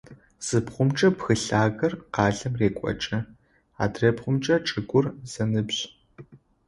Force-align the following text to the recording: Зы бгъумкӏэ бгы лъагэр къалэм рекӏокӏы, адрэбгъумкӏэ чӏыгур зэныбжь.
Зы 0.45 0.59
бгъумкӏэ 0.65 1.09
бгы 1.17 1.35
лъагэр 1.43 1.93
къалэм 2.13 2.53
рекӏокӏы, 2.59 3.19
адрэбгъумкӏэ 3.83 4.55
чӏыгур 4.67 5.05
зэныбжь. 5.31 5.81